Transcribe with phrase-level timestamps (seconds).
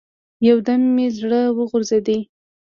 [0.47, 2.07] يو دم مې زړه وغورځېد.